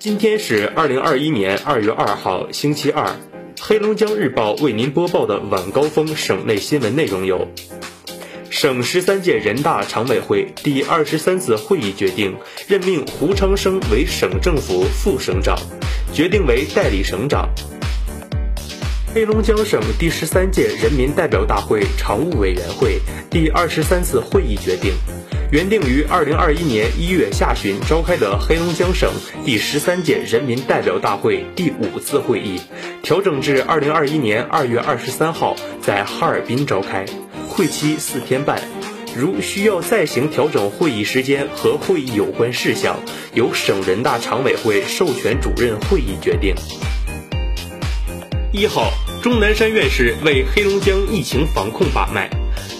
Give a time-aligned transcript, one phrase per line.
[0.00, 3.20] 今天是二零二一年二月二号，星期二。
[3.60, 7.46] 黑龙江日报为您播报的晚高峰省内新闻内容有：
[8.48, 12.34] 省十三届人大常委会第二十三次会议决定
[12.66, 15.58] 任命胡昌生为省政府副省长，
[16.14, 17.50] 决定为代理省长。
[19.12, 24.92] 黑龙江省第十三届人民代表大会常务委员会第二十三次会议决定。
[25.50, 29.10] 原定于二零二一年一月下旬召开的黑龙江省
[29.44, 32.60] 第十三届人民代表大会第五次会议，
[33.02, 37.04] 调整至二零二一年二月二十三号在哈尔滨召开，
[37.48, 38.62] 会期四天半。
[39.16, 42.96] 如需要再行调整会议时间和会议有关事项，
[43.34, 46.54] 由省人大常委会授权主任会议决定。
[48.52, 52.28] 一号，钟南山院士为黑龙江疫情防控把脉。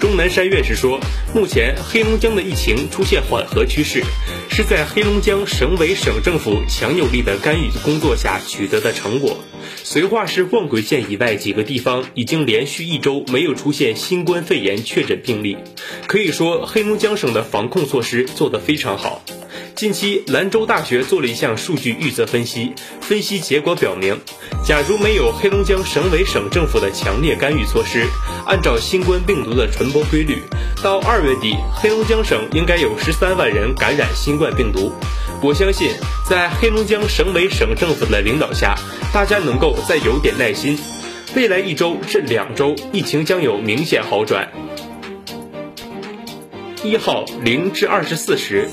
[0.01, 0.99] 钟南山院士说，
[1.33, 4.03] 目前黑龙江的疫情出现缓和趋势，
[4.51, 9.37] 是在黑龙江省委省政府强有力的干预工作下取得的成果。
[9.85, 15.57] 绥化市望奎县以外几个地方已经连续一周没有出现新冠肺炎确诊病例，
[16.09, 19.23] 可以说黑龙江省的防控措施做得非常好。
[19.75, 24.21] 近期，兰州大学做了一项数据预测分析，分析结果表明，
[24.65, 28.07] 假如没有黑龙江省委省政府的强烈干预措施，
[28.47, 30.43] 按照新冠病毒的传播规律，
[30.83, 34.93] 到二月底，黑龙江省应该有十三万人感染新冠病毒。
[35.43, 35.93] 我相信，
[36.29, 38.75] 在黑龙江省委省政府的领导下，
[39.15, 40.79] 大家能够再有点耐心，
[41.35, 44.51] 未来一周至两周，疫情将有明显好转。
[46.85, 48.69] 一号零至二十四时。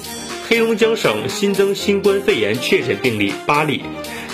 [0.49, 3.83] 黑龙江省新增新冠肺炎确诊病例八例，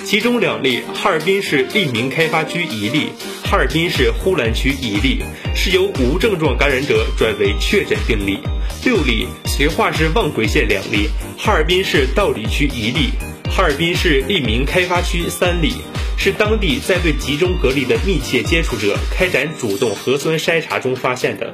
[0.06, 3.08] 其中两例哈尔滨市利民开发区一例，
[3.44, 5.24] 哈尔滨市呼兰区一例
[5.56, 8.38] 是由无症状感染者转为确诊病例；
[8.86, 13.10] 六例绥化市望奎县两例，哈尔滨市道里区一例，
[13.50, 15.74] 哈尔滨市利民开发区三例。
[16.16, 21.54] 是当地在对集中隔离的密切接触者开展主动核酸筛查中发现的。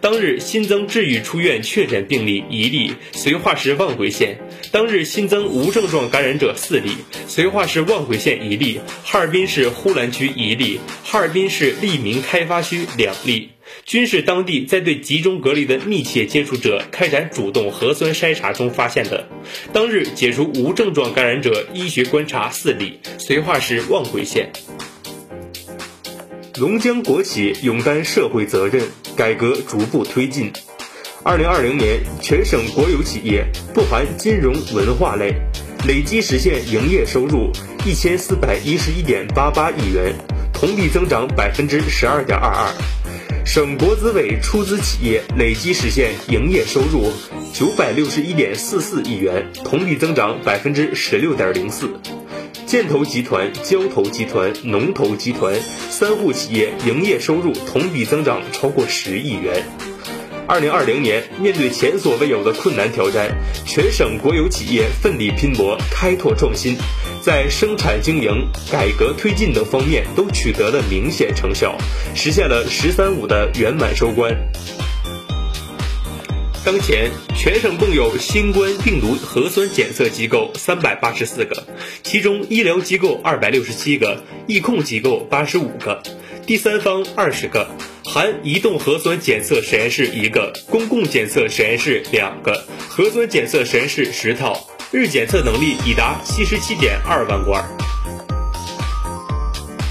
[0.00, 4.36] 当日新增治愈出院确诊病例一例，绥化市望奎县；
[4.70, 6.90] 当日新增无症状感染者四例，
[7.28, 13.50] 绥化市望奎县一例，哈尔滨市呼兰区一例，哈尔滨市利民开发区两例。
[13.84, 19.28] 均是当地在对集中隔离的密切接触者开展主动核酸筛查中发现的。
[19.72, 24.52] 当日解除无症状感染者医学观察四例，绥化市望奎县。
[26.58, 28.82] 龙江国企勇担社会责任，
[29.14, 30.50] 改革逐步推进。
[31.22, 35.34] 二零二零年，全省国有企业不含金融文化类
[35.86, 37.50] 累计实现营业收入
[37.84, 40.14] 一千四百一十一点八八亿元，
[40.54, 42.72] 同比增长百分之十二点二二。
[43.44, 47.12] 省国资委出资企业累计实现营业收入
[47.52, 51.90] 九百六十一点四四亿元，同比增长百分之十六点零四。
[52.66, 55.54] 建投集团、交投集团、农投集团
[55.88, 59.62] 三户企业营业收入同比增长超过十亿元。
[60.48, 63.30] 二零二零年，面对前所未有的困难挑战，
[63.64, 66.76] 全省国有企业奋力拼搏、开拓创新，
[67.22, 68.32] 在生产经营、
[68.70, 71.76] 改革推进等方面都取得了明显成效，
[72.16, 74.36] 实现了“十三五”的圆满收官。
[76.66, 81.62] 当前，全省共有新冠病毒核酸检测机构三百八十四个，
[82.02, 86.02] 其中医疗机构二百六十七个，疫控机构八十五个，
[86.44, 87.68] 第三方二十个。
[88.04, 97.64] 含移动核酸检测实验室一个，公共检测实验室两个，核酸检测实验室十套，日检测能力已达七十七点二万罐。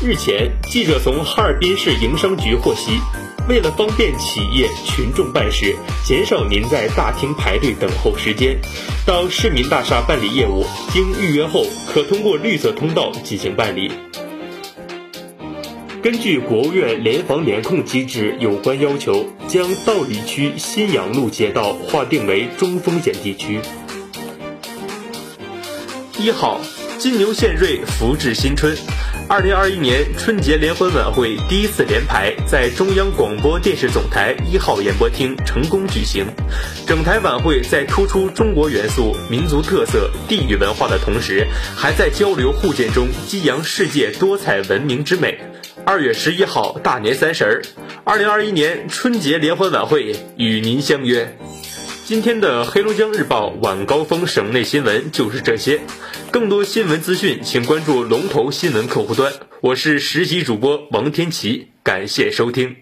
[0.04, 3.00] 日前，记者从哈尔滨市营商局获悉，
[3.48, 8.60] 为了方便企业群众办事，减少您在大厅排队等候时间，
[9.06, 13.92] 到市民大厦办理业务，经预约后可通过绿色通道进行办理。
[16.02, 23.60] 根据国务院联防联控机制有关要求，将道里区新阳路街道划定为中风险地区。
[26.18, 26.60] 一号，
[27.06, 28.76] 金牛献瑞，福至新春。
[29.30, 36.26] 二零二一年春节联欢晚会第一次联排在中央广播电视总台一号演播厅成功举行。
[36.88, 45.38] 整台晚会在突出中国元素、民族特色、地域文化的同时，还在交流互鉴中激扬世界多彩文明之美。
[45.86, 47.62] 二月十一号，大年三十儿，
[48.04, 51.38] 二零二一年春节联欢晚会与您相约。
[52.06, 55.82] 今天的黑龙江日报晚高峰省内新闻就是这些，
[56.30, 59.34] 更多新闻资讯请关注龙头新闻客户端。
[59.60, 62.76] 我是实习主播王天琪，感谢收听。